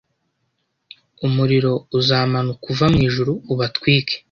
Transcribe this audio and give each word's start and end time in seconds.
Umuriro 1.25 1.73
uzamanuka 1.97 2.63
uva 2.71 2.85
mu 2.93 2.99
ijuru 3.07 3.31
ubatwike 3.53 4.15